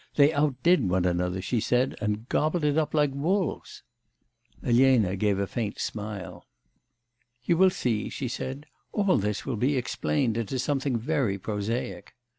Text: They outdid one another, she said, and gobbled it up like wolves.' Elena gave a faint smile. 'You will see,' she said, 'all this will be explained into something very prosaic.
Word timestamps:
They 0.15 0.33
outdid 0.33 0.89
one 0.89 1.05
another, 1.05 1.43
she 1.43 1.59
said, 1.59 1.95
and 2.01 2.27
gobbled 2.27 2.63
it 2.63 2.75
up 2.75 2.95
like 2.95 3.11
wolves.' 3.13 3.83
Elena 4.63 5.15
gave 5.15 5.37
a 5.37 5.45
faint 5.45 5.77
smile. 5.79 6.43
'You 7.43 7.55
will 7.57 7.69
see,' 7.69 8.09
she 8.09 8.27
said, 8.27 8.65
'all 8.93 9.17
this 9.17 9.45
will 9.45 9.57
be 9.57 9.77
explained 9.77 10.37
into 10.37 10.57
something 10.57 10.97
very 10.97 11.37
prosaic. 11.37 12.15